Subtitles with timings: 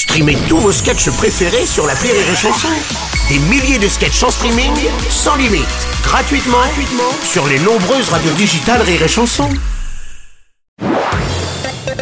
[0.00, 2.68] Streamez tous vos sketchs préférés sur la Rire et Chanson.
[3.28, 4.72] Des milliers de sketchs en streaming,
[5.10, 5.66] sans limite,
[6.02, 9.50] gratuitement, gratuitement sur les nombreuses radios digitales Rire et Chanson.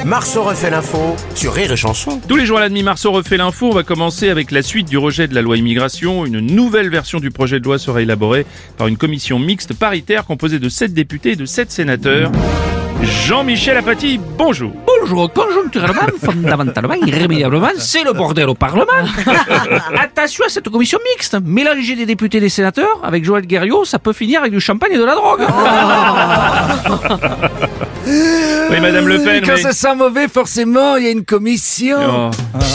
[0.04, 2.20] Marceau refait l'info sur Rire et Chanson.
[2.28, 3.66] Tous les jours à la demi, Marceau refait l'info.
[3.66, 6.24] On va commencer avec la suite du rejet de la loi immigration.
[6.24, 8.46] Une nouvelle version du projet de loi sera élaborée
[8.76, 12.30] par une commission mixte paritaire composée de 7 députés et de 7 sénateurs.
[13.02, 14.72] Jean-Michel Apathy, bonjour.
[15.00, 18.86] Bonjour, conjoncturellement, fondamentalement, irrémédiablement, c'est le bordel au Parlement.
[19.98, 21.36] Attention à cette commission mixte.
[21.44, 24.92] Mélanger des députés et des sénateurs avec Joël Guerriot, ça peut finir avec du champagne
[24.92, 25.42] et de la drogue.
[28.06, 29.42] Oui, Madame Le Pen.
[29.44, 29.62] Quand oui.
[29.62, 31.98] ça sent mauvais, forcément, il y a une commission.
[32.00, 32.30] Oh.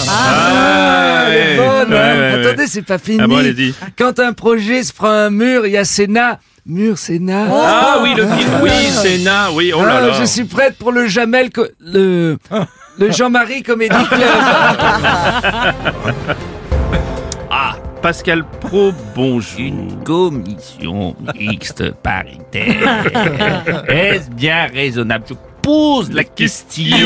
[0.10, 1.66] Ah, elle est ouais.
[1.86, 2.16] bonne, Ouais, hein.
[2.16, 2.48] ouais, ouais.
[2.48, 3.18] Attendez, c'est pas fini.
[3.22, 3.74] Ah bon, allez-y.
[3.98, 6.40] Quand un projet se prend un mur, il y a Sénat.
[6.66, 7.48] Mur, Sénat.
[7.52, 8.70] Ah oui, le oui,
[9.04, 10.14] Sénat, oui, oh là Ah, là.
[10.20, 12.38] je suis prête pour le Jamel, co- le,
[13.00, 14.22] le Jean-Marie Comédie Club.
[17.56, 19.60] Ah, Pascal Pro, bonjour.
[19.60, 23.06] Une commission mixte paritaire.
[23.88, 25.26] Est-ce bien raisonnable?
[25.30, 26.98] Je pose la question.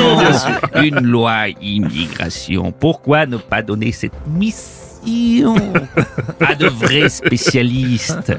[0.76, 2.72] Une loi immigration.
[2.72, 5.56] Pourquoi ne pas donner cette mission
[6.40, 8.32] à de vrais spécialistes?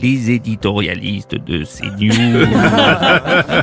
[0.00, 2.12] Les éditorialistes de CNews.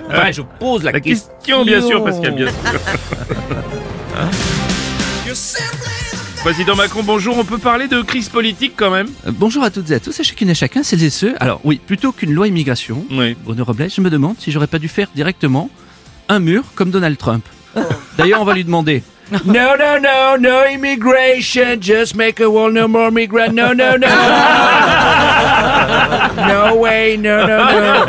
[0.09, 2.55] Enfin, je pose la, La question, bien sûr, Pascal, bien sûr.
[6.43, 7.37] Président Macron, bonjour.
[7.37, 9.07] On peut parler de crise politique quand même?
[9.27, 11.35] Euh, Bonjour à toutes et à tous, à chacune et chacun, celles et ceux.
[11.39, 13.35] Alors oui, plutôt qu'une loi immigration, Oui.
[13.43, 15.69] Bruno Robles, je me demande si j'aurais pas dû faire directement
[16.29, 17.43] un mur comme Donald Trump.
[18.17, 19.03] D'ailleurs, on va lui demander.
[19.29, 21.75] No, no, no, no immigration.
[21.81, 23.51] Just make a wall, no more migrant.
[23.51, 24.07] No, no, no.
[26.37, 28.05] No way, no, no, no.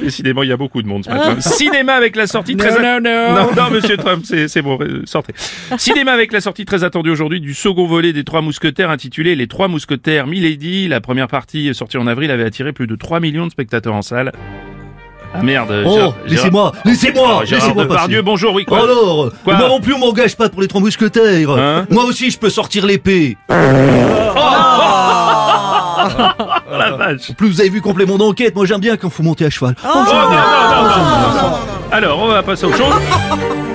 [0.00, 1.40] Décidément, il y a beaucoup de monde ce matin.
[1.40, 2.70] Cinéma avec la sortie très...
[2.70, 3.34] no, no.
[3.34, 5.34] Non, non, monsieur Trump, c'est c'est bon, euh, sortez.
[5.78, 9.46] Cinéma avec la sortie très attendue aujourd'hui du second volet des Trois Mousquetaires intitulé Les
[9.46, 10.88] Trois Mousquetaires Milady.
[10.88, 14.02] La première partie, sortie en avril, avait attiré plus de 3 millions de spectateurs en
[14.02, 14.32] salle.
[15.32, 15.84] Ah merde.
[15.86, 18.20] Oh, laissez-moi, laissez-moi, Oh, laissez-moi passer.
[18.22, 21.50] bonjour, oui, quoi Alors, Quoi moi non plus on m'engage pas pour les trois mousquetaires.
[21.50, 23.36] Hein moi aussi je peux sortir l'épée.
[23.48, 23.54] Oh
[26.78, 27.30] la vache.
[27.30, 29.74] En plus vous avez vu complément d'enquête, moi j'aime bien quand faut monter à cheval.
[29.84, 30.30] Oh, non, non, non, non,
[31.50, 31.56] non.
[31.92, 32.94] Alors, on va passer au chose.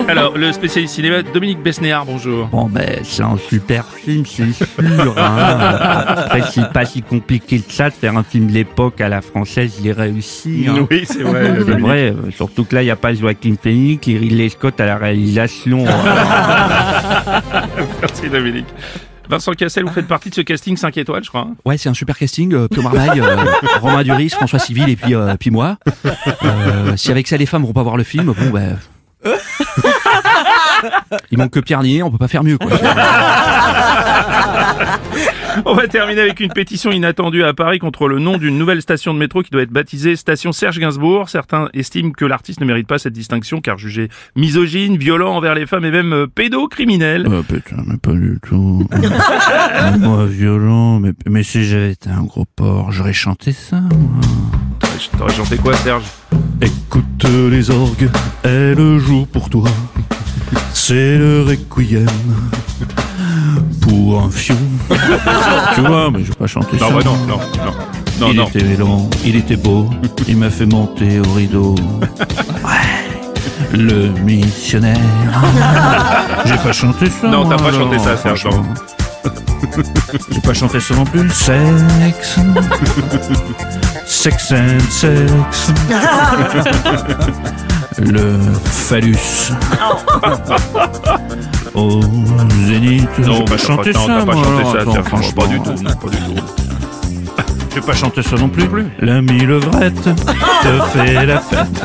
[0.08, 2.48] Alors, le spécialiste cinéma, Dominique Besnéard, bonjour.
[2.48, 4.68] Bon, ben, c'est un super film, c'est sûr.
[5.18, 5.58] Hein.
[6.16, 9.22] Après, c'est pas si compliqué que ça de faire un film de l'époque à la
[9.22, 10.66] française, il est réussi.
[10.70, 10.88] Hein.
[10.90, 11.56] Oui, c'est vrai.
[11.58, 11.86] C'est Dominique.
[11.86, 14.86] vrai, euh, surtout que là, il n'y a pas Joaquin Phoenix et Ridley Scott à
[14.86, 15.84] la réalisation.
[18.02, 18.68] Merci Dominique.
[19.30, 21.42] Vincent Cassel, vous faites partie de ce casting 5 étoiles, je crois.
[21.42, 22.54] hein Ouais, c'est un super casting.
[22.54, 23.38] Euh, Pio Marmaille, euh,
[23.82, 25.78] Romain Duris, François Civil et puis, euh, puis moi.
[26.44, 28.78] Euh, si avec ça les femmes vont pas voir le film, bon ben.
[31.32, 32.70] Il manque que Pierre Nier, on peut pas faire mieux quoi.
[35.66, 39.14] On va terminer avec une pétition inattendue à Paris contre le nom d'une nouvelle station
[39.14, 41.30] de métro qui doit être baptisée station Serge Gainsbourg.
[41.30, 45.66] Certains estiment que l'artiste ne mérite pas cette distinction car jugé misogyne, violent envers les
[45.66, 47.28] femmes et même euh, pédocriminel.
[47.32, 48.88] Oh putain, mais pas du tout.
[50.00, 54.22] moi, violent, mais, mais si j'avais été un gros porc, j'aurais chanté ça, moi.
[54.80, 56.04] T'aurais- T'aurais chanté quoi Serge?
[56.62, 58.10] Écoute les orgues,
[58.44, 59.70] elles jouent pour toi.
[60.74, 62.06] C'est le requiem
[63.88, 64.58] pour un fion.
[65.76, 66.86] Tu vois, mais je vais pas chanter ça.
[66.90, 67.74] Non, bah non, non, non.
[68.20, 68.48] Non, il non.
[68.48, 69.90] était lent, il était beau,
[70.28, 71.76] il m'a fait monter au rideau.
[72.64, 74.98] Ouais, le missionnaire.
[76.46, 77.28] J'ai pas chanté ça.
[77.28, 78.48] Non, t'as pas chanté ça, Serge.
[80.32, 81.30] J'ai pas chanté ça non plus.
[81.30, 82.40] Sex.
[84.08, 85.72] Sex and sex.
[88.00, 89.52] Le phallus.
[91.74, 92.02] Au
[92.68, 93.08] zénith.
[93.20, 94.26] Non, bah, pas chanté non, ça.
[94.26, 94.64] pas chanté
[94.94, 95.42] ça, franchement.
[95.42, 96.36] pas du tout, non, pas du tout.
[97.74, 98.70] J'ai pas chanté ça non plus.
[99.00, 100.10] L'ami levrette te
[100.98, 101.84] fait la fête.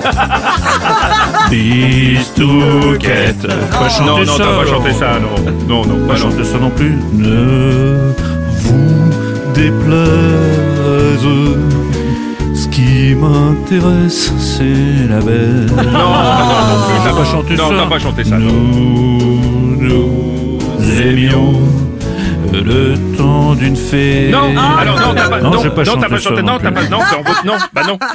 [1.50, 3.46] Bistouquette.
[3.70, 4.44] Pas chanté Non, non, ça.
[4.44, 4.98] t'as pas chanté alors.
[5.00, 5.34] ça, non.
[5.68, 6.18] Non, non, Pas non.
[6.20, 6.96] chanté ça non plus.
[7.12, 8.12] Ne
[8.60, 11.26] vous déplaise.
[12.80, 15.66] Ce qui m'intéresse, c'est la belle.
[15.68, 18.48] Non, non, non, plus, T'as pas chanté non, ça t'as pas chanté ça, non.
[18.48, 20.58] Nous nous
[21.00, 21.52] aimions
[22.52, 24.30] le temps d'une fée.
[24.30, 26.58] Non, alors non, t'as pas, Non, non, pas non, t'as chanté pas chanté, non non,
[26.58, 26.98] t'as pas, non,
[27.44, 27.98] non, bah non.